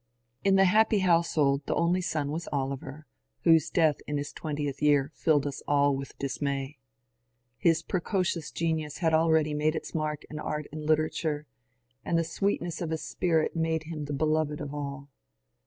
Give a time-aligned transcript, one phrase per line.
[0.43, 3.05] In the happy household the only son was Oliver,
[3.43, 6.79] whose death in his twentieth year filled us all with dismay.
[7.59, 11.21] His pre cocious genius had already made its mark in art and litera FORD MADOX
[11.21, 11.33] BROWN
[12.03, 15.09] 136 tare, and the sweetness of his spirit made him the beloved of all.